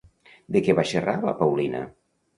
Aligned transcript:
De 0.55 0.63
què 0.67 0.75
va 0.79 0.85
xerrar 0.93 1.15
la 1.29 1.37
Paulina? 1.43 1.83